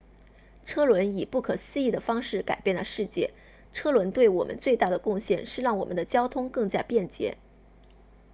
[0.65, 3.35] 车轮以不可思议的方式改变了世界
[3.71, 7.37] 车轮对我们最大的贡献是让我们的交通更加便捷